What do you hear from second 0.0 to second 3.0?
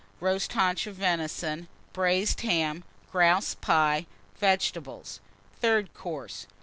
Roast Haunch of Venison. Braised Ham.